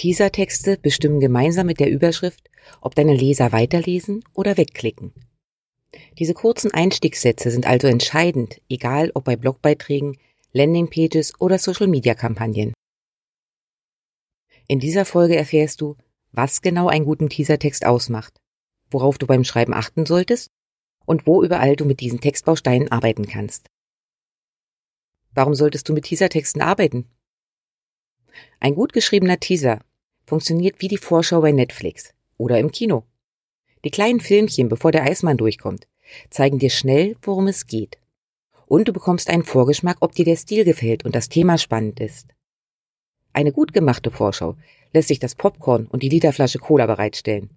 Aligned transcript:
Teasertexte 0.00 0.78
bestimmen 0.78 1.20
gemeinsam 1.20 1.66
mit 1.66 1.78
der 1.78 1.90
Überschrift, 1.90 2.48
ob 2.80 2.94
deine 2.94 3.14
Leser 3.14 3.52
weiterlesen 3.52 4.24
oder 4.32 4.56
wegklicken. 4.56 5.12
Diese 6.18 6.32
kurzen 6.32 6.72
Einstiegssätze 6.72 7.50
sind 7.50 7.66
also 7.66 7.86
entscheidend, 7.86 8.62
egal 8.70 9.10
ob 9.12 9.24
bei 9.24 9.36
Blogbeiträgen, 9.36 10.16
Landingpages 10.52 11.38
oder 11.38 11.58
Social-Media-Kampagnen. 11.58 12.72
In 14.68 14.80
dieser 14.80 15.04
Folge 15.04 15.36
erfährst 15.36 15.82
du, 15.82 15.98
was 16.32 16.62
genau 16.62 16.88
einen 16.88 17.04
guten 17.04 17.28
Teasertext 17.28 17.84
ausmacht, 17.84 18.40
worauf 18.90 19.18
du 19.18 19.26
beim 19.26 19.44
Schreiben 19.44 19.74
achten 19.74 20.06
solltest 20.06 20.48
und 21.04 21.26
wo 21.26 21.44
überall 21.44 21.76
du 21.76 21.84
mit 21.84 22.00
diesen 22.00 22.22
Textbausteinen 22.22 22.90
arbeiten 22.90 23.26
kannst. 23.26 23.66
Warum 25.34 25.54
solltest 25.54 25.90
du 25.90 25.92
mit 25.92 26.06
Teasertexten 26.06 26.62
arbeiten? 26.62 27.04
Ein 28.60 28.74
gut 28.74 28.94
geschriebener 28.94 29.38
Teaser 29.38 29.80
funktioniert 30.30 30.80
wie 30.80 30.88
die 30.88 30.96
Vorschau 30.96 31.40
bei 31.40 31.50
Netflix 31.50 32.14
oder 32.38 32.58
im 32.60 32.70
Kino. 32.70 33.04
Die 33.84 33.90
kleinen 33.90 34.20
Filmchen, 34.20 34.68
bevor 34.68 34.92
der 34.92 35.02
Eismann 35.02 35.36
durchkommt, 35.36 35.88
zeigen 36.30 36.58
dir 36.60 36.70
schnell, 36.70 37.16
worum 37.22 37.48
es 37.48 37.66
geht. 37.66 37.98
Und 38.66 38.86
du 38.86 38.92
bekommst 38.92 39.28
einen 39.28 39.42
Vorgeschmack, 39.42 39.96
ob 40.00 40.14
dir 40.14 40.24
der 40.24 40.36
Stil 40.36 40.64
gefällt 40.64 41.04
und 41.04 41.16
das 41.16 41.28
Thema 41.28 41.58
spannend 41.58 41.98
ist. 41.98 42.28
Eine 43.32 43.52
gut 43.52 43.72
gemachte 43.72 44.12
Vorschau 44.12 44.56
lässt 44.92 45.08
sich 45.08 45.18
das 45.18 45.34
Popcorn 45.34 45.86
und 45.86 46.04
die 46.04 46.08
Literflasche 46.08 46.60
Cola 46.60 46.86
bereitstellen. 46.86 47.50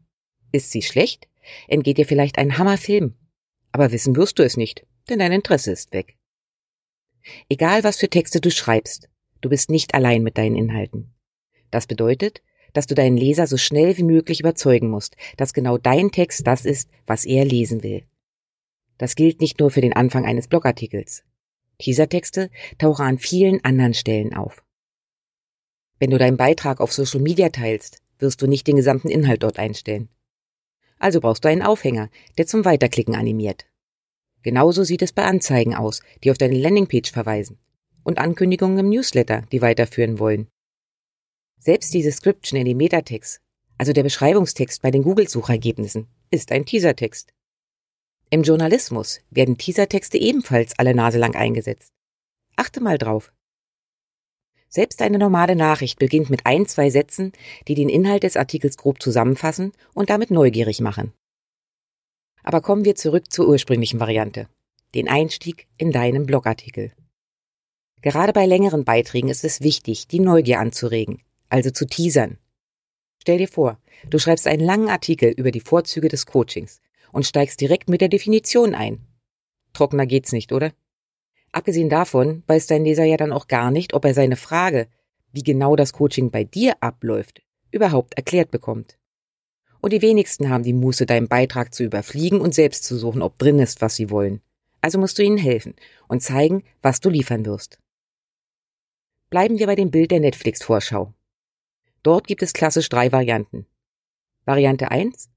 Ist 0.52 0.72
sie 0.72 0.82
schlecht, 0.82 1.28
entgeht 1.68 2.00
dir 2.00 2.08
vielleicht 2.08 2.40
ein 2.40 2.58
Hammerfilm. 2.58 3.14
Aber 3.72 3.92
wissen 3.92 4.16
wirst 4.16 4.40
du 4.40 4.44
es 4.44 4.58
nicht, 4.58 4.86
denn 5.10 5.20
dein 5.20 5.32
Interesse 5.32 5.72
ist 5.72 5.94
weg. 5.94 6.18
Egal 7.50 7.84
was 7.84 7.98
für 7.98 8.10
Texte 8.10 8.42
du 8.42 8.50
schreibst, 8.50 9.10
du 9.42 9.50
bist 9.50 9.70
nicht 9.70 9.94
allein 9.94 10.24
mit 10.24 10.40
deinen 10.40 10.56
Inhalten. 10.56 11.14
Das 11.70 11.88
bedeutet, 11.88 12.42
dass 12.74 12.88
du 12.88 12.96
deinen 12.96 13.18
Leser 13.18 13.48
so 13.48 13.58
schnell 13.58 13.98
wie 13.98 14.04
möglich 14.04 14.40
überzeugen 14.40 14.90
musst, 14.90 15.16
dass 15.38 15.54
genau 15.54 15.78
dein 15.78 16.12
Text 16.12 16.46
das 16.46 16.66
ist, 16.66 16.90
was 17.08 17.26
er 17.26 17.46
lesen 17.46 17.84
will. 17.84 18.04
Das 18.98 19.16
gilt 19.16 19.42
nicht 19.42 19.60
nur 19.60 19.72
für 19.72 19.82
den 19.82 19.94
Anfang 19.94 20.26
eines 20.26 20.48
Blogartikels. 20.48 21.24
Teasertexte 21.80 22.50
tauchen 22.78 23.06
an 23.06 23.18
vielen 23.18 23.64
anderen 23.64 23.94
Stellen 23.94 24.34
auf. 24.34 24.64
Wenn 26.00 26.12
du 26.12 26.18
deinen 26.18 26.38
Beitrag 26.38 26.80
auf 26.82 26.94
Social 26.94 27.22
Media 27.22 27.50
teilst, 27.50 28.02
wirst 28.20 28.42
du 28.42 28.48
nicht 28.48 28.68
den 28.68 28.76
gesamten 28.76 29.10
Inhalt 29.10 29.44
dort 29.44 29.60
einstellen. 29.60 30.10
Also 31.00 31.20
brauchst 31.20 31.44
du 31.44 31.50
einen 31.50 31.62
Aufhänger, 31.62 32.10
der 32.38 32.48
zum 32.48 32.66
Weiterklicken 32.66 33.16
animiert. 33.16 33.66
Genauso 34.42 34.84
sieht 34.84 35.02
es 35.02 35.14
bei 35.14 35.24
Anzeigen 35.24 35.76
aus, 35.76 36.02
die 36.24 36.32
auf 36.32 36.38
deine 36.38 36.58
Landingpage 36.58 37.12
verweisen 37.12 37.58
und 38.04 38.20
Ankündigungen 38.20 38.78
im 38.80 38.90
Newsletter, 38.90 39.44
die 39.52 39.62
weiterführen 39.62 40.20
wollen. 40.20 40.48
Selbst 41.66 41.94
die 41.94 42.02
Description 42.02 42.60
in 42.60 42.66
den 42.66 42.76
Metatext, 42.76 43.40
also 43.78 43.94
der 43.94 44.04
Beschreibungstext 44.04 44.82
bei 44.82 44.92
den 44.92 45.02
Google-Suchergebnissen, 45.02 46.08
ist 46.30 46.52
ein 46.52 46.66
Teasertext. 46.66 47.34
Im 48.30 48.44
Journalismus 48.44 49.22
werden 49.30 49.58
Teasertexte 49.58 50.18
ebenfalls 50.18 50.78
alle 50.78 50.94
Nase 50.94 51.20
lang 51.20 51.38
eingesetzt. 51.38 51.94
Achte 52.58 52.82
mal 52.82 52.98
drauf. 52.98 53.32
Selbst 54.68 55.02
eine 55.02 55.18
normale 55.18 55.56
Nachricht 55.56 56.00
beginnt 56.00 56.30
mit 56.30 56.46
ein, 56.46 56.66
zwei 56.66 56.90
Sätzen, 56.90 57.32
die 57.70 57.76
den 57.76 57.88
Inhalt 57.88 58.24
des 58.24 58.36
Artikels 58.36 58.76
grob 58.76 59.02
zusammenfassen 59.02 59.72
und 59.94 60.10
damit 60.10 60.32
neugierig 60.32 60.82
machen. 60.82 61.14
Aber 62.44 62.60
kommen 62.60 62.84
wir 62.84 62.96
zurück 62.96 63.32
zur 63.32 63.48
ursprünglichen 63.48 64.02
Variante, 64.02 64.50
den 64.96 65.08
Einstieg 65.08 65.68
in 65.78 65.94
deinem 65.94 66.26
Blogartikel. 66.26 66.92
Gerade 68.02 68.34
bei 68.34 68.46
längeren 68.46 68.84
Beiträgen 68.84 69.30
ist 69.30 69.46
es 69.46 69.62
wichtig, 69.62 70.10
die 70.10 70.20
Neugier 70.20 70.60
anzuregen, 70.60 71.22
also 71.54 71.70
zu 71.70 71.86
teasern. 71.86 72.40
Stell 73.22 73.38
dir 73.38 73.48
vor, 73.48 73.80
du 74.10 74.18
schreibst 74.18 74.48
einen 74.48 74.66
langen 74.66 74.90
Artikel 74.90 75.30
über 75.30 75.52
die 75.52 75.60
Vorzüge 75.60 76.08
des 76.08 76.26
Coachings 76.26 76.82
und 77.12 77.28
steigst 77.28 77.62
direkt 77.62 77.90
mit 77.90 78.02
der 78.02 78.10
Definition 78.10 78.74
ein. 78.74 79.06
Trockener 79.72 80.08
geht's 80.08 80.32
nicht, 80.32 80.52
oder? 80.52 80.74
Abgesehen 81.52 81.90
davon 81.90 82.42
weiß 82.48 82.66
dein 82.66 82.84
Leser 82.84 83.04
ja 83.04 83.18
dann 83.18 83.32
auch 83.32 83.48
gar 83.48 83.70
nicht, 83.70 83.94
ob 83.94 84.04
er 84.04 84.16
seine 84.16 84.36
Frage, 84.36 84.88
wie 85.32 85.44
genau 85.44 85.76
das 85.76 85.94
Coaching 85.94 86.32
bei 86.32 86.44
dir 86.44 86.74
abläuft, 86.82 87.44
überhaupt 87.70 88.16
erklärt 88.16 88.50
bekommt. 88.50 88.98
Und 89.80 89.94
die 89.94 90.02
wenigsten 90.02 90.50
haben 90.50 90.64
die 90.64 90.74
Muße, 90.74 91.06
deinen 91.06 91.28
Beitrag 91.28 91.72
zu 91.74 91.84
überfliegen 91.84 92.42
und 92.42 92.56
selbst 92.56 92.84
zu 92.84 92.98
suchen, 92.98 93.22
ob 93.22 93.38
drin 93.38 93.60
ist, 93.60 93.80
was 93.82 93.96
sie 93.96 94.10
wollen. 94.10 94.42
Also 94.82 94.98
musst 94.98 95.20
du 95.20 95.24
ihnen 95.24 95.38
helfen 95.38 95.76
und 96.08 96.24
zeigen, 96.24 96.64
was 96.82 97.00
du 97.00 97.10
liefern 97.10 97.46
wirst. 97.46 97.78
Bleiben 99.30 99.60
wir 99.60 99.68
bei 99.68 99.76
dem 99.76 99.92
Bild 99.92 100.10
der 100.10 100.20
Netflix-Vorschau. 100.20 101.14
Dort 102.04 102.28
gibt 102.28 102.44
es 102.44 102.54
klassisch 102.54 102.90
drei 102.90 103.12
Varianten. 103.12 103.66
Variante 104.46 104.92
1. 104.92 105.30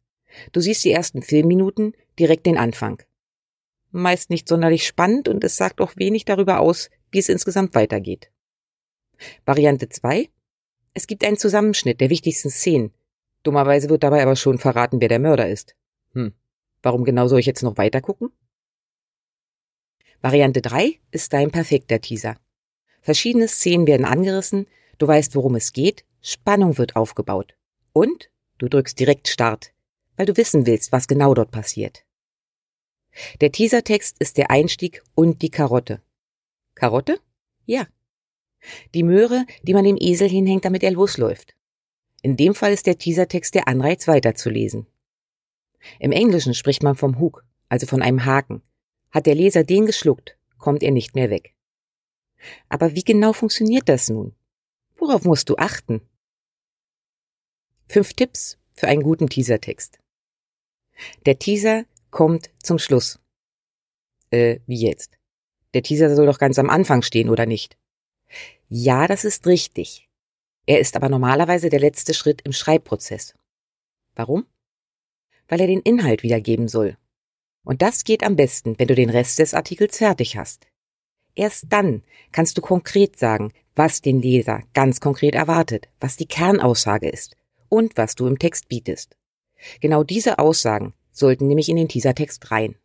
Du 0.53 0.61
siehst 0.61 0.85
die 0.85 0.91
ersten 0.91 1.23
Filmminuten, 1.23 1.95
direkt 2.19 2.45
den 2.45 2.59
Anfang. 2.59 3.03
Meist 3.93 4.31
nicht 4.31 4.49
sonderlich 4.49 4.85
spannend 4.85 5.29
und 5.29 5.45
es 5.45 5.57
sagt 5.57 5.81
auch 5.81 5.97
wenig 5.97 6.25
darüber 6.25 6.59
aus, 6.59 6.91
wie 7.13 7.21
es 7.21 7.29
insgesamt 7.29 7.75
weitergeht. 7.77 8.31
Variante 9.45 9.89
2. 9.89 10.29
Es 10.93 11.07
gibt 11.07 11.25
einen 11.25 11.39
Zusammenschnitt 11.39 12.01
der 12.01 12.11
wichtigsten 12.11 12.51
Szenen. 12.51 12.93
Dummerweise 13.45 13.89
wird 13.89 14.03
dabei 14.03 14.23
aber 14.23 14.35
schon 14.35 14.59
verraten, 14.59 15.01
wer 15.01 15.09
der 15.09 15.21
Mörder 15.21 15.49
ist. 15.49 15.77
Hm, 16.13 16.35
warum 16.83 17.05
genau 17.05 17.29
soll 17.29 17.39
ich 17.39 17.47
jetzt 17.47 17.63
noch 17.63 17.77
weiter 17.77 18.01
gucken? 18.01 18.31
Variante 20.21 20.63
3 20.63 20.99
ist 21.13 21.33
dein 21.33 21.53
perfekter 21.53 22.01
Teaser. 22.01 22.37
Verschiedene 23.03 23.47
Szenen 23.47 23.87
werden 23.87 24.05
angerissen, 24.05 24.67
du 24.99 25.07
weißt, 25.07 25.37
worum 25.37 25.55
es 25.55 25.73
geht 25.73 26.05
Spannung 26.29 26.77
wird 26.77 26.97
aufgebaut. 26.97 27.55
Und 27.93 28.33
du 28.59 28.69
drückst 28.69 28.99
direkt 28.99 29.29
Start, 29.29 29.73
weil 30.17 30.27
du 30.27 30.37
wissen 30.37 30.67
willst, 30.67 30.91
was 30.91 31.07
genau 31.07 31.35
dort 31.35 31.53
passiert. 31.53 32.05
Der 33.41 33.53
Teasertext 33.53 34.17
ist 34.19 34.37
der 34.37 34.51
Einstieg 34.51 35.05
und 35.15 35.41
die 35.41 35.51
Karotte. 35.51 36.03
Karotte? 36.75 37.21
Ja. 37.65 37.87
Die 38.93 39.05
Möhre, 39.05 39.47
die 39.63 39.73
man 39.73 39.85
dem 39.85 39.97
Esel 40.01 40.29
hinhängt, 40.29 40.65
damit 40.65 40.83
er 40.83 40.91
losläuft. 40.91 41.55
In 42.23 42.37
dem 42.37 42.57
Fall 42.57 42.73
ist 42.73 42.89
der 42.89 42.99
Teasertext 42.99 43.55
der 43.55 43.69
Anreiz 43.69 44.09
weiterzulesen. 44.09 44.89
Im 46.01 46.11
Englischen 46.11 46.55
spricht 46.55 46.83
man 46.83 46.97
vom 46.97 47.21
Hook, 47.21 47.45
also 47.69 47.87
von 47.87 48.03
einem 48.03 48.25
Haken. 48.25 48.63
Hat 49.13 49.27
der 49.27 49.37
Leser 49.37 49.63
den 49.63 49.87
geschluckt, 49.87 50.37
kommt 50.59 50.83
er 50.83 50.91
nicht 50.91 51.15
mehr 51.15 51.31
weg. 51.31 51.55
Aber 52.69 52.97
wie 52.97 53.05
genau 53.05 53.33
funktioniert 53.33 53.89
das 53.89 54.09
nun? 54.09 54.35
Worauf 54.97 55.23
musst 55.23 55.49
du 55.51 55.57
achten? 55.57 56.01
Fünf 57.89 58.15
Tipps 58.15 58.59
für 58.75 58.89
einen 58.89 59.03
guten 59.03 59.29
Teasertext. 59.29 60.01
Der 61.25 61.39
Teaser 61.39 61.85
kommt 62.11 62.51
zum 62.61 62.79
Schluss. 62.79 63.21
Äh, 64.31 64.59
wie 64.67 64.81
jetzt? 64.81 65.19
Der 65.73 65.83
Teaser 65.83 66.15
soll 66.15 66.27
doch 66.27 66.39
ganz 66.39 66.59
am 66.59 66.69
Anfang 66.69 67.03
stehen, 67.03 67.31
oder 67.31 67.47
nicht? 67.47 67.79
Ja, 68.69 69.07
das 69.07 69.25
ist 69.25 69.47
richtig. 69.47 70.09
Er 70.67 70.81
ist 70.81 70.97
aber 70.97 71.09
normalerweise 71.09 71.69
der 71.69 71.79
letzte 71.79 72.13
Schritt 72.13 72.43
im 72.43 72.53
Schreibprozess. 72.53 73.35
Warum? 74.17 74.47
Weil 75.47 75.61
er 75.61 75.69
den 75.69 75.81
Inhalt 75.81 76.25
wiedergeben 76.25 76.67
soll. 76.67 76.97
Und 77.65 77.83
das 77.83 78.03
geht 78.03 78.25
am 78.25 78.35
besten, 78.35 78.79
wenn 78.79 78.89
du 78.89 78.97
den 78.97 79.11
Rest 79.11 79.39
des 79.39 79.55
Artikels 79.55 79.99
fertig 79.99 80.37
hast. 80.37 80.67
Erst 81.37 81.67
dann 81.69 82.03
kannst 82.33 82.59
du 82.59 82.63
konkret 82.63 83.17
sagen, 83.17 83.53
was 83.77 84.01
den 84.01 84.21
Leser 84.21 84.63
ganz 84.75 85.01
konkret 85.01 85.37
erwartet, 85.37 85.89
was 86.01 86.17
die 86.17 86.27
Kernaussage 86.27 87.09
ist 87.09 87.37
und 87.69 87.97
was 87.97 88.15
du 88.15 88.27
im 88.27 88.39
Text 88.39 88.69
bietest. 88.69 89.17
Genau 89.81 90.05
diese 90.05 90.39
Aussagen 90.39 90.95
sollten 91.13 91.47
nämlich 91.47 91.69
in 91.69 91.77
den 91.77 91.89
Teasertext 91.89 92.51
rein. 92.51 92.77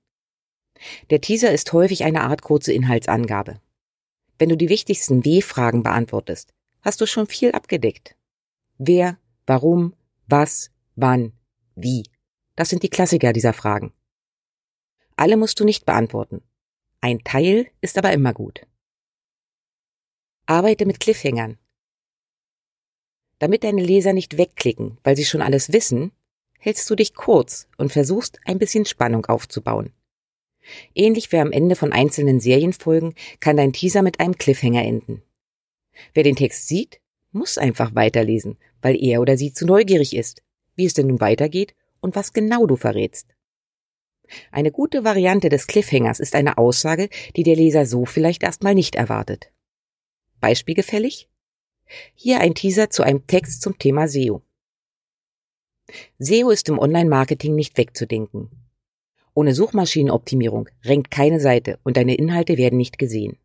Der 1.10 1.22
Teaser 1.22 1.52
ist 1.52 1.74
häufig 1.74 2.04
eine 2.04 2.22
Art 2.22 2.42
kurze 2.42 2.74
Inhaltsangabe. 2.74 3.60
Wenn 4.40 4.50
du 4.50 4.58
die 4.58 4.70
wichtigsten 4.70 5.24
W-Fragen 5.24 5.84
beantwortest, 5.84 6.54
hast 6.82 7.02
du 7.02 7.06
schon 7.06 7.28
viel 7.28 7.52
abgedeckt. 7.52 8.16
Wer, 8.78 9.20
warum, 9.46 9.94
was, 10.28 10.72
wann, 10.96 11.34
wie. 11.76 12.04
Das 12.56 12.70
sind 12.70 12.84
die 12.84 12.90
Klassiker 12.90 13.34
dieser 13.34 13.54
Fragen. 13.54 13.94
Alle 15.16 15.38
musst 15.38 15.60
du 15.60 15.66
nicht 15.66 15.86
beantworten. 15.86 16.42
Ein 17.02 17.24
Teil 17.24 17.68
ist 17.82 17.98
aber 17.98 18.12
immer 18.14 18.34
gut. 18.34 18.66
Arbeite 20.48 20.86
mit 20.86 21.00
Cliffhängern. 21.00 21.58
Damit 23.42 23.64
deine 23.64 23.82
Leser 23.82 24.14
nicht 24.14 24.38
wegklicken, 24.38 25.00
weil 25.04 25.16
sie 25.16 25.26
schon 25.26 25.42
alles 25.42 25.74
wissen, 25.74 26.12
hältst 26.60 26.88
du 26.88 26.96
dich 26.96 27.16
kurz 27.16 27.68
und 27.76 27.92
versuchst 27.92 28.40
ein 28.46 28.60
bisschen 28.60 28.86
Spannung 28.86 29.26
aufzubauen. 29.26 29.94
Ähnlich 30.94 31.32
wie 31.32 31.38
am 31.38 31.52
Ende 31.52 31.76
von 31.76 31.92
einzelnen 31.92 32.40
Serienfolgen 32.40 33.16
kann 33.40 33.58
dein 33.58 33.74
Teaser 33.74 34.04
mit 34.04 34.20
einem 34.20 34.38
Cliffhanger 34.38 34.84
enden. 34.84 35.24
Wer 36.14 36.22
den 36.22 36.36
Text 36.36 36.68
sieht, 36.68 37.02
muss 37.32 37.58
einfach 37.58 37.96
weiterlesen, 37.96 38.60
weil 38.80 38.96
er 39.04 39.22
oder 39.22 39.36
sie 39.38 39.52
zu 39.52 39.66
neugierig 39.66 40.16
ist, 40.16 40.44
wie 40.76 40.86
es 40.86 40.94
denn 40.94 41.08
nun 41.08 41.20
weitergeht 41.20 41.74
und 42.00 42.16
was 42.16 42.34
genau 42.34 42.68
du 42.68 42.76
verrätst. 42.76 43.34
Eine 44.52 44.72
gute 44.72 45.04
Variante 45.04 45.50
des 45.50 45.66
Cliffhangers 45.66 46.20
ist 46.20 46.36
eine 46.36 46.60
Aussage, 46.60 47.10
die 47.36 47.42
der 47.42 47.56
Leser 47.56 47.88
so 47.88 48.06
vielleicht 48.06 48.44
erstmal 48.44 48.76
nicht 48.76 48.94
erwartet. 48.94 49.52
Beispielgefällig? 50.42 51.28
Hier 52.16 52.40
ein 52.40 52.56
Teaser 52.56 52.90
zu 52.90 53.04
einem 53.04 53.28
Text 53.28 53.62
zum 53.62 53.78
Thema 53.78 54.08
SEO. 54.08 54.42
SEO 56.20 56.50
ist 56.50 56.70
im 56.70 56.80
Online-Marketing 56.80 57.56
nicht 57.56 57.78
wegzudenken. 57.78 58.50
Ohne 59.34 59.54
Suchmaschinenoptimierung 59.54 60.70
renkt 60.84 61.12
keine 61.12 61.40
Seite 61.40 61.80
und 61.84 61.98
deine 61.98 62.16
Inhalte 62.16 62.58
werden 62.58 62.78
nicht 62.78 62.98
gesehen. 62.98 63.38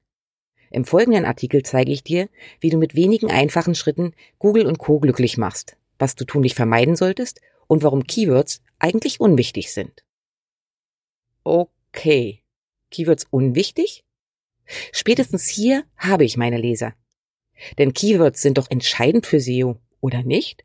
Im 0.70 0.84
folgenden 0.84 1.24
Artikel 1.24 1.62
zeige 1.62 1.92
ich 1.92 2.02
dir, 2.02 2.28
wie 2.60 2.70
du 2.70 2.78
mit 2.78 2.94
wenigen 2.94 3.30
einfachen 3.30 3.74
Schritten 3.74 4.14
Google 4.38 4.66
und 4.66 4.78
Co 4.78 4.98
glücklich 4.98 5.38
machst, 5.38 5.76
was 5.98 6.16
du 6.16 6.24
tunlich 6.24 6.54
vermeiden 6.54 6.96
solltest 6.96 7.40
und 7.68 7.82
warum 7.82 8.06
Keywords 8.06 8.62
eigentlich 8.78 9.20
unwichtig 9.20 9.72
sind. 9.72 10.04
Okay. 11.44 12.42
Keywords 12.90 13.26
unwichtig? 13.30 14.04
Spätestens 14.92 15.48
hier 15.48 15.84
habe 15.96 16.24
ich 16.24 16.36
meine 16.36 16.58
Leser. 16.58 16.94
Denn 17.78 17.94
Keywords 17.94 18.42
sind 18.42 18.58
doch 18.58 18.70
entscheidend 18.70 19.26
für 19.26 19.40
SEO, 19.40 19.76
oder 20.00 20.22
nicht? 20.22 20.64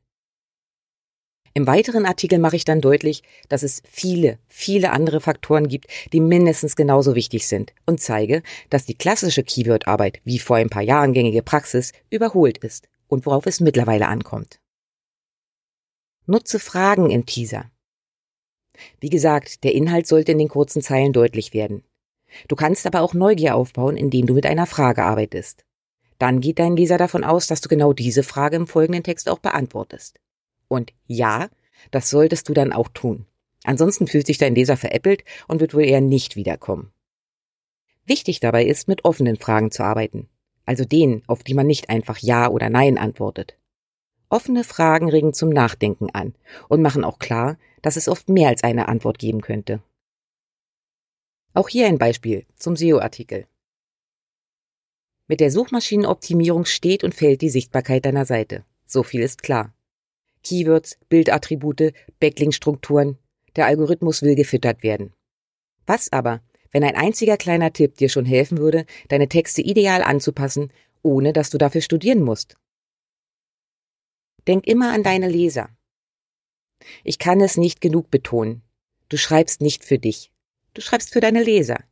Im 1.53 1.67
weiteren 1.67 2.05
Artikel 2.05 2.39
mache 2.39 2.55
ich 2.55 2.63
dann 2.63 2.79
deutlich, 2.79 3.23
dass 3.49 3.63
es 3.63 3.81
viele, 3.89 4.39
viele 4.47 4.91
andere 4.91 5.19
Faktoren 5.19 5.67
gibt, 5.67 5.87
die 6.13 6.21
mindestens 6.21 6.77
genauso 6.77 7.13
wichtig 7.13 7.47
sind 7.47 7.73
und 7.85 7.99
zeige, 7.99 8.41
dass 8.69 8.85
die 8.85 8.95
klassische 8.95 9.43
Keyword-Arbeit, 9.43 10.21
wie 10.23 10.39
vor 10.39 10.55
ein 10.55 10.69
paar 10.69 10.81
Jahren 10.81 11.11
gängige 11.11 11.43
Praxis, 11.43 11.91
überholt 12.09 12.57
ist 12.59 12.87
und 13.07 13.25
worauf 13.25 13.45
es 13.45 13.59
mittlerweile 13.59 14.07
ankommt. 14.07 14.61
Nutze 16.25 16.59
Fragen 16.59 17.09
im 17.09 17.25
Teaser. 17.25 17.69
Wie 19.01 19.09
gesagt, 19.09 19.65
der 19.65 19.73
Inhalt 19.73 20.07
sollte 20.07 20.31
in 20.31 20.37
den 20.37 20.47
kurzen 20.47 20.81
Zeilen 20.81 21.11
deutlich 21.11 21.53
werden. 21.53 21.83
Du 22.47 22.55
kannst 22.55 22.87
aber 22.87 23.01
auch 23.01 23.13
Neugier 23.13 23.55
aufbauen, 23.55 23.97
indem 23.97 24.25
du 24.25 24.35
mit 24.35 24.45
einer 24.45 24.65
Frage 24.65 25.03
arbeitest. 25.03 25.65
Dann 26.21 26.39
geht 26.39 26.59
dein 26.59 26.77
Leser 26.77 26.99
davon 26.99 27.23
aus, 27.23 27.47
dass 27.47 27.61
du 27.61 27.67
genau 27.67 27.93
diese 27.93 28.21
Frage 28.21 28.55
im 28.55 28.67
folgenden 28.67 29.01
Text 29.01 29.27
auch 29.27 29.39
beantwortest. 29.39 30.19
Und 30.67 30.93
ja, 31.07 31.49
das 31.89 32.11
solltest 32.11 32.47
du 32.47 32.53
dann 32.53 32.73
auch 32.73 32.89
tun. 32.89 33.25
Ansonsten 33.63 34.05
fühlt 34.05 34.27
sich 34.27 34.37
dein 34.37 34.53
Leser 34.53 34.77
veräppelt 34.77 35.23
und 35.47 35.61
wird 35.61 35.73
wohl 35.73 35.83
eher 35.83 35.99
nicht 35.99 36.35
wiederkommen. 36.35 36.91
Wichtig 38.05 38.39
dabei 38.39 38.65
ist, 38.65 38.87
mit 38.87 39.03
offenen 39.03 39.37
Fragen 39.37 39.71
zu 39.71 39.81
arbeiten. 39.81 40.29
Also 40.63 40.85
denen, 40.85 41.23
auf 41.25 41.41
die 41.41 41.55
man 41.55 41.65
nicht 41.65 41.89
einfach 41.89 42.19
Ja 42.19 42.49
oder 42.49 42.69
Nein 42.69 42.99
antwortet. 42.99 43.57
Offene 44.29 44.63
Fragen 44.63 45.09
regen 45.09 45.33
zum 45.33 45.49
Nachdenken 45.49 46.11
an 46.11 46.35
und 46.69 46.83
machen 46.83 47.03
auch 47.03 47.17
klar, 47.17 47.57
dass 47.81 47.95
es 47.95 48.07
oft 48.07 48.29
mehr 48.29 48.49
als 48.49 48.63
eine 48.63 48.87
Antwort 48.89 49.17
geben 49.17 49.41
könnte. 49.41 49.81
Auch 51.55 51.67
hier 51.67 51.87
ein 51.87 51.97
Beispiel 51.97 52.45
zum 52.57 52.75
SEO-Artikel. 52.75 53.47
Mit 55.31 55.39
der 55.39 55.49
Suchmaschinenoptimierung 55.49 56.65
steht 56.65 57.05
und 57.05 57.15
fällt 57.15 57.41
die 57.41 57.49
Sichtbarkeit 57.49 58.03
deiner 58.03 58.25
Seite. 58.25 58.65
So 58.85 59.01
viel 59.01 59.21
ist 59.21 59.41
klar. 59.41 59.73
Keywords, 60.43 60.97
Bildattribute, 61.07 61.93
Backlink-Strukturen. 62.19 63.17
Der 63.55 63.65
Algorithmus 63.65 64.23
will 64.23 64.35
gefüttert 64.35 64.83
werden. 64.83 65.13
Was 65.87 66.11
aber, 66.11 66.41
wenn 66.71 66.83
ein 66.83 66.97
einziger 66.97 67.37
kleiner 67.37 67.71
Tipp 67.71 67.95
dir 67.95 68.09
schon 68.09 68.25
helfen 68.25 68.57
würde, 68.57 68.85
deine 69.07 69.29
Texte 69.29 69.61
ideal 69.61 70.03
anzupassen, 70.03 70.73
ohne 71.01 71.31
dass 71.31 71.49
du 71.49 71.57
dafür 71.57 71.79
studieren 71.79 72.23
musst? 72.23 72.57
Denk 74.49 74.67
immer 74.67 74.91
an 74.91 75.01
deine 75.01 75.29
Leser. 75.29 75.69
Ich 77.05 77.19
kann 77.19 77.39
es 77.39 77.55
nicht 77.55 77.79
genug 77.79 78.11
betonen. 78.11 78.63
Du 79.07 79.15
schreibst 79.15 79.61
nicht 79.61 79.85
für 79.85 79.97
dich. 79.97 80.29
Du 80.73 80.81
schreibst 80.81 81.13
für 81.13 81.21
deine 81.21 81.41
Leser. 81.41 81.85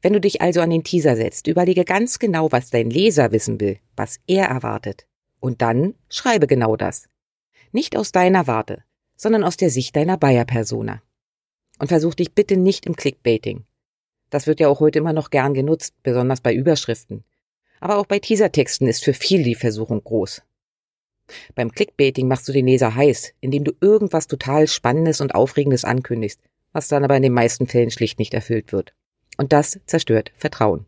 Wenn 0.00 0.12
du 0.12 0.20
dich 0.20 0.40
also 0.40 0.60
an 0.60 0.70
den 0.70 0.84
Teaser 0.84 1.16
setzt, 1.16 1.46
überlege 1.46 1.84
ganz 1.84 2.18
genau, 2.18 2.50
was 2.52 2.70
dein 2.70 2.90
Leser 2.90 3.32
wissen 3.32 3.60
will, 3.60 3.78
was 3.96 4.20
er 4.26 4.46
erwartet. 4.46 5.06
Und 5.40 5.62
dann 5.62 5.94
schreibe 6.08 6.46
genau 6.46 6.76
das. 6.76 7.08
Nicht 7.72 7.96
aus 7.96 8.12
deiner 8.12 8.46
Warte, 8.46 8.84
sondern 9.16 9.44
aus 9.44 9.56
der 9.56 9.70
Sicht 9.70 9.96
deiner 9.96 10.16
Bayer-Persona. 10.16 11.02
Und 11.78 11.88
versuch 11.88 12.14
dich 12.14 12.32
bitte 12.32 12.56
nicht 12.56 12.86
im 12.86 12.96
Clickbaiting. 12.96 13.64
Das 14.30 14.46
wird 14.46 14.60
ja 14.60 14.68
auch 14.68 14.80
heute 14.80 14.98
immer 14.98 15.12
noch 15.12 15.30
gern 15.30 15.54
genutzt, 15.54 15.94
besonders 16.02 16.40
bei 16.40 16.54
Überschriften. 16.54 17.24
Aber 17.80 17.98
auch 17.98 18.06
bei 18.06 18.18
Teasertexten 18.18 18.86
ist 18.86 19.04
für 19.04 19.14
viele 19.14 19.42
die 19.42 19.54
Versuchung 19.54 20.02
groß. 20.02 20.42
Beim 21.54 21.72
Clickbaiting 21.72 22.28
machst 22.28 22.48
du 22.48 22.52
den 22.52 22.66
Leser 22.66 22.94
heiß, 22.94 23.32
indem 23.40 23.64
du 23.64 23.72
irgendwas 23.80 24.26
total 24.26 24.68
Spannendes 24.68 25.20
und 25.20 25.34
Aufregendes 25.34 25.84
ankündigst, 25.84 26.40
was 26.72 26.88
dann 26.88 27.04
aber 27.04 27.16
in 27.16 27.22
den 27.22 27.32
meisten 27.32 27.66
Fällen 27.66 27.90
schlicht 27.90 28.18
nicht 28.18 28.34
erfüllt 28.34 28.72
wird. 28.72 28.94
Und 29.36 29.52
das 29.52 29.80
zerstört 29.86 30.32
Vertrauen. 30.36 30.86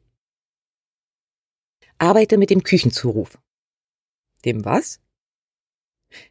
Arbeite 1.98 2.38
mit 2.38 2.50
dem 2.50 2.62
Küchenzuruf. 2.62 3.38
Dem 4.44 4.64
was? 4.64 5.00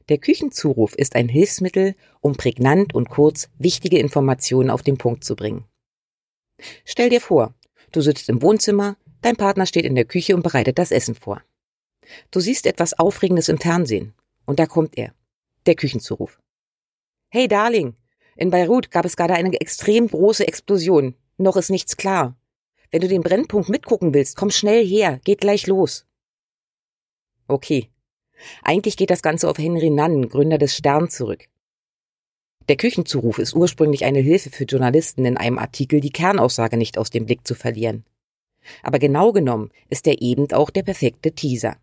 Der 0.10 0.18
Küchenzuruf 0.18 0.94
ist 0.96 1.16
ein 1.16 1.28
Hilfsmittel, 1.28 1.96
um 2.22 2.36
prägnant 2.36 2.94
und 2.94 3.10
kurz 3.10 3.50
wichtige 3.58 4.00
Informationen 4.00 4.70
auf 4.70 4.84
den 4.84 4.98
Punkt 4.98 5.24
zu 5.24 5.36
bringen. 5.36 5.66
Stell 6.86 7.10
dir 7.10 7.22
vor, 7.22 7.54
du 7.92 8.02
sitzt 8.02 8.30
im 8.30 8.42
Wohnzimmer, 8.42 8.98
dein 9.22 9.36
Partner 9.36 9.66
steht 9.66 9.86
in 9.86 9.96
der 9.96 10.06
Küche 10.06 10.36
und 10.36 10.44
bereitet 10.44 10.78
das 10.78 10.92
Essen 10.92 11.16
vor. 11.16 11.42
Du 12.32 12.40
siehst 12.40 12.66
etwas 12.66 12.94
Aufregendes 12.94 13.50
im 13.50 13.58
Fernsehen. 13.58 14.14
Und 14.46 14.60
da 14.60 14.66
kommt 14.66 14.98
er. 14.98 15.14
Der 15.66 15.76
Küchenzuruf. 15.76 16.40
Hey 17.30 17.48
Darling, 17.48 17.96
in 18.36 18.50
Beirut 18.50 18.92
gab 18.92 19.06
es 19.06 19.16
gerade 19.16 19.34
eine 19.34 19.54
extrem 19.62 20.08
große 20.08 20.46
Explosion. 20.46 21.16
Noch 21.38 21.56
ist 21.56 21.70
nichts 21.70 21.98
klar. 21.98 22.38
Wenn 22.92 23.02
du 23.02 23.08
den 23.08 23.22
Brennpunkt 23.22 23.70
mitgucken 23.70 24.14
willst, 24.14 24.36
komm 24.36 24.52
schnell 24.52 24.86
her, 24.86 25.20
geht 25.24 25.42
gleich 25.42 25.68
los. 25.68 26.06
Okay. 27.48 27.90
Eigentlich 28.62 28.98
geht 28.98 29.10
das 29.10 29.22
Ganze 29.22 29.50
auf 29.50 29.58
Henry 29.58 29.90
Nunn, 29.90 30.30
Gründer 30.30 30.58
des 30.58 30.76
Stern, 30.76 31.10
zurück. 31.10 31.48
Der 32.70 32.78
Küchenzuruf 32.78 33.40
ist 33.40 33.56
ursprünglich 33.56 34.06
eine 34.06 34.20
Hilfe 34.20 34.50
für 34.50 34.64
Journalisten 34.64 35.26
in 35.26 35.38
einem 35.38 35.60
Artikel, 35.60 36.00
die 36.00 36.12
Kernaussage 36.12 36.78
nicht 36.78 36.98
aus 36.98 37.10
dem 37.10 37.26
Blick 37.26 37.46
zu 37.46 37.56
verlieren. 37.56 38.06
Aber 38.82 39.00
genau 39.00 39.34
genommen 39.34 39.72
ist 39.90 40.08
er 40.08 40.22
eben 40.22 40.52
auch 40.54 40.70
der 40.70 40.84
perfekte 40.84 41.34
Teaser. 41.34 41.78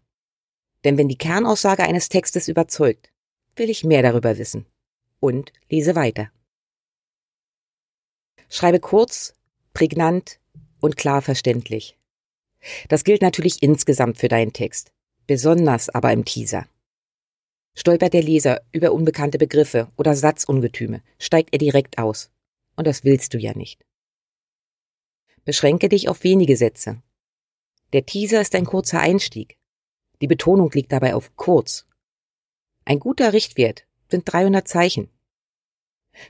Denn 0.85 0.97
wenn 0.97 1.09
die 1.09 1.19
Kernaussage 1.19 1.83
eines 1.83 2.09
Textes 2.09 2.49
überzeugt, 2.49 3.12
will 3.57 3.69
ich 3.69 3.85
mehr 3.85 4.02
darüber 4.02 4.38
wissen. 4.38 4.64
Und 5.19 5.52
lese 5.69 5.95
weiter. 5.97 6.30
Schreibe 8.49 8.80
kurz, 8.80 9.35
prägnant 9.72 10.40
und 10.80 10.96
klar 10.96 11.22
verständlich. 11.22 11.96
Das 12.88 13.04
gilt 13.04 13.22
natürlich 13.22 13.62
insgesamt 13.62 14.18
für 14.18 14.28
deinen 14.28 14.52
Text, 14.52 14.92
besonders 15.26 15.88
aber 15.88 16.12
im 16.12 16.24
Teaser. 16.24 16.66
Stolpert 17.74 18.12
der 18.12 18.22
Leser 18.22 18.60
über 18.72 18.92
unbekannte 18.92 19.38
Begriffe 19.38 19.88
oder 19.96 20.14
Satzungetüme, 20.14 21.02
steigt 21.18 21.50
er 21.52 21.58
direkt 21.58 21.98
aus. 21.98 22.30
Und 22.76 22.86
das 22.86 23.04
willst 23.04 23.34
du 23.34 23.38
ja 23.38 23.56
nicht. 23.56 23.84
Beschränke 25.44 25.88
dich 25.88 26.08
auf 26.08 26.24
wenige 26.24 26.56
Sätze. 26.56 27.02
Der 27.92 28.06
Teaser 28.06 28.40
ist 28.40 28.54
ein 28.54 28.66
kurzer 28.66 29.00
Einstieg. 29.00 29.56
Die 30.20 30.26
Betonung 30.26 30.70
liegt 30.72 30.92
dabei 30.92 31.14
auf 31.14 31.34
kurz. 31.36 31.86
Ein 32.84 33.00
guter 33.00 33.32
Richtwert 33.32 33.86
sind 34.08 34.30
300 34.30 34.66
Zeichen. 34.66 35.08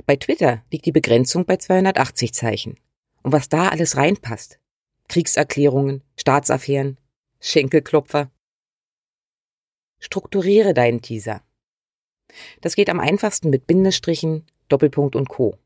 Bei 0.07 0.17
Twitter 0.17 0.65
liegt 0.71 0.87
die 0.87 0.93
Begrenzung 0.93 1.47
bei 1.47 1.57
280 1.57 2.33
Zeichen. 2.35 2.79
Und 3.23 3.33
was 3.33 3.49
da 3.49 3.69
alles 3.69 3.97
reinpasst. 3.97 4.59
Kriegserklärungen, 5.09 6.03
Staatsaffären, 6.17 6.99
Schenkelklopfer. 7.41 8.31
Strukturiere 9.99 10.73
deinen 10.73 11.03
Teaser. 11.03 11.43
Das 12.61 12.77
geht 12.77 12.89
am 12.89 13.01
einfachsten 13.01 13.51
mit 13.51 13.67
Bindestrichen, 13.67 14.47
Doppelpunkt 14.69 15.17
und 15.17 15.29
Co. 15.29 15.59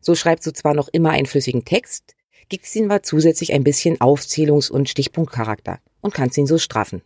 So 0.00 0.14
schreibst 0.14 0.46
du 0.46 0.52
zwar 0.52 0.74
noch 0.74 0.88
immer 0.88 1.10
einen 1.10 1.26
flüssigen 1.26 1.64
Text, 1.64 2.14
gibst 2.48 2.74
ihm 2.76 2.90
aber 2.90 3.02
zusätzlich 3.02 3.52
ein 3.52 3.64
bisschen 3.64 3.98
Aufzählungs- 3.98 4.70
und 4.70 4.88
Stichpunktcharakter 4.88 5.80
und 6.00 6.14
kannst 6.14 6.38
ihn 6.38 6.46
so 6.46 6.58
straffen. 6.58 7.02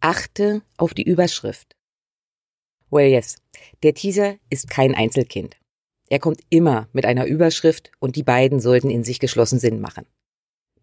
Achte 0.00 0.62
auf 0.76 0.94
die 0.94 1.02
Überschrift. 1.02 1.76
Well, 2.90 3.10
yes. 3.10 3.36
Der 3.82 3.94
Teaser 3.94 4.36
ist 4.50 4.70
kein 4.70 4.94
Einzelkind. 4.94 5.56
Er 6.08 6.18
kommt 6.18 6.40
immer 6.50 6.88
mit 6.92 7.04
einer 7.04 7.26
Überschrift 7.26 7.90
und 7.98 8.16
die 8.16 8.22
beiden 8.22 8.60
sollten 8.60 8.90
in 8.90 9.04
sich 9.04 9.18
geschlossen 9.18 9.58
Sinn 9.58 9.80
machen. 9.80 10.06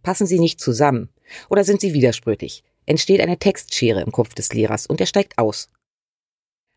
Passen 0.01 0.27
sie 0.27 0.39
nicht 0.39 0.59
zusammen 0.59 1.09
oder 1.49 1.63
sind 1.63 1.81
sie 1.81 1.93
widersprüchlich? 1.93 2.63
entsteht 2.85 3.21
eine 3.21 3.39
Textschere 3.39 4.01
im 4.01 4.11
Kopf 4.11 4.33
des 4.33 4.53
Lehrers 4.53 4.87
und 4.87 4.99
er 4.99 5.07
steigt 5.07 5.37
aus. 5.37 5.69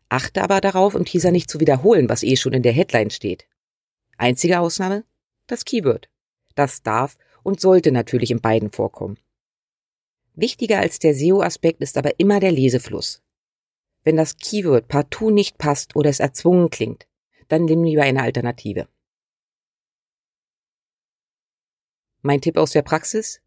Achte 0.09 0.41
aber 0.41 0.61
darauf, 0.61 0.95
im 0.95 1.03
Teaser 1.03 1.31
nicht 1.31 1.49
zu 1.49 1.59
wiederholen, 1.59 2.07
was 2.07 2.23
eh 2.23 2.37
schon 2.37 2.53
in 2.53 2.63
der 2.63 2.71
Headline 2.71 3.09
steht. 3.09 3.45
Einzige 4.17 4.61
Ausnahme? 4.61 5.03
Das 5.47 5.65
Keyword. 5.65 6.09
Das 6.55 6.81
darf 6.81 7.17
und 7.43 7.59
sollte 7.59 7.91
natürlich 7.91 8.31
in 8.31 8.39
beiden 8.39 8.71
vorkommen. 8.71 9.19
Wichtiger 10.33 10.79
als 10.79 10.99
der 10.99 11.13
SEO-Aspekt 11.13 11.81
ist 11.81 11.97
aber 11.97 12.19
immer 12.19 12.39
der 12.39 12.51
Lesefluss. 12.51 13.21
Wenn 14.03 14.15
das 14.15 14.37
Keyword 14.37 14.87
partout 14.87 15.31
nicht 15.31 15.57
passt 15.57 15.95
oder 15.95 16.09
es 16.09 16.19
erzwungen 16.19 16.69
klingt, 16.69 17.07
dann 17.47 17.65
nimm 17.65 17.83
lieber 17.83 18.03
eine 18.03 18.21
Alternative. 18.21 18.87
Mein 22.21 22.41
Tipp 22.41 22.57
aus 22.57 22.71
der 22.71 22.81
Praxis? 22.81 23.41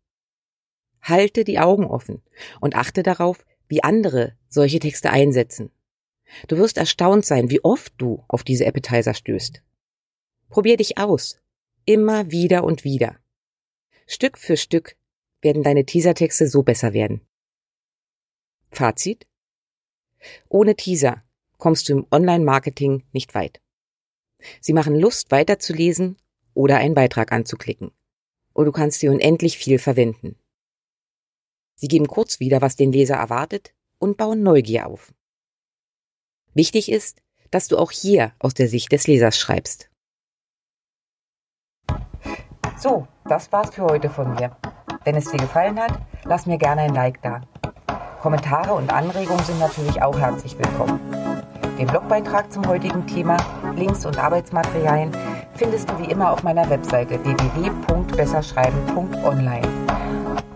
Halte 1.03 1.45
die 1.45 1.59
Augen 1.59 1.85
offen 1.85 2.23
und 2.61 2.77
achte 2.77 3.03
darauf, 3.03 3.45
wie 3.69 3.83
andere 3.83 4.37
solche 4.49 4.79
Texte 4.79 5.11
einsetzen. 5.11 5.71
Du 6.49 6.57
wirst 6.57 6.77
erstaunt 6.77 7.25
sein, 7.25 7.51
wie 7.51 7.65
oft 7.65 7.93
du 7.99 8.25
auf 8.29 8.45
diese 8.45 8.67
Appetizer 8.67 9.15
stößt. 9.15 9.63
Probier 10.49 10.77
dich 10.77 10.99
aus. 10.99 11.41
Immer 11.85 12.31
wieder 12.31 12.65
und 12.65 12.85
wieder. 12.85 13.19
Stück 14.07 14.39
für 14.39 14.57
Stück 14.57 14.97
werden 15.41 15.63
deine 15.63 15.87
Teasertexte 15.87 16.49
so 16.49 16.63
besser 16.63 16.93
werden. 16.93 17.27
Fazit? 18.71 19.27
Ohne 20.49 20.77
Teaser 20.77 21.23
kommst 21.57 21.89
du 21.89 21.93
im 21.95 22.07
Online-Marketing 22.11 23.05
nicht 23.13 23.35
weit. 23.35 23.61
Sie 24.61 24.73
machen 24.73 24.95
Lust, 24.95 25.31
weiterzulesen 25.31 26.17
oder 26.55 26.79
einen 26.79 26.95
Beitrag 26.95 27.33
anzuklicken. 27.33 27.93
Und 28.53 28.67
du 28.67 28.73
kannst 28.73 29.01
sie 29.01 29.09
unendlich 29.09 29.59
viel 29.59 29.79
verwenden. 29.79 30.37
Sie 31.77 31.89
geben 31.89 32.09
kurz 32.09 32.41
wieder, 32.41 32.61
was 32.61 32.77
den 32.77 32.93
Leser 32.93 33.17
erwartet 33.17 33.73
und 33.99 34.17
bauen 34.17 34.43
Neugier 34.43 34.87
auf. 34.87 35.13
Wichtig 36.53 36.91
ist, 36.91 37.23
dass 37.51 37.69
du 37.69 37.79
auch 37.79 37.91
hier 37.91 38.33
aus 38.39 38.55
der 38.55 38.69
Sicht 38.69 38.93
des 38.93 39.07
Lesers 39.07 39.39
schreibst. 39.39 39.91
So, 42.79 43.07
das 43.29 43.51
war's 43.53 43.75
für 43.75 43.83
heute 43.83 44.11
von 44.11 44.35
mir. 44.35 44.57
Wenn 45.05 45.17
es 45.17 45.31
dir 45.31 45.39
gefallen 45.39 45.79
hat, 45.79 46.01
lass 46.25 46.47
mir 46.47 46.59
gerne 46.59 46.83
ein 46.83 46.95
Like 46.95 47.21
da. 47.23 47.43
Kommentare 48.21 48.75
und 48.75 48.93
Anregungen 48.93 49.45
sind 49.45 49.59
natürlich 49.59 50.03
auch 50.03 50.19
herzlich 50.19 50.59
willkommen. 50.59 51.20
Den 51.81 51.87
Blogbeitrag 51.87 52.53
zum 52.53 52.69
heutigen 52.69 53.07
Thema, 53.07 53.39
Links 53.75 54.05
und 54.05 54.19
Arbeitsmaterialien 54.19 55.13
findest 55.55 55.89
du 55.89 55.99
wie 55.99 56.11
immer 56.11 56.31
auf 56.31 56.43
meiner 56.43 56.69
Webseite 56.69 57.19
www.besserschreiben.online. 57.25 59.67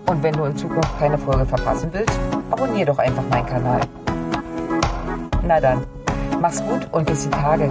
Und 0.04 0.22
wenn 0.22 0.34
du 0.34 0.44
in 0.44 0.54
Zukunft 0.54 0.98
keine 0.98 1.16
Folge 1.16 1.46
verpassen 1.46 1.88
willst, 1.92 2.20
abonniere 2.50 2.88
doch 2.88 2.98
einfach 2.98 3.22
meinen 3.30 3.46
Kanal. 3.46 3.80
Na 5.46 5.60
dann, 5.60 5.86
mach's 6.42 6.62
gut 6.62 6.86
und 6.92 7.06
bis 7.06 7.22
die 7.22 7.30
Tage. 7.30 7.70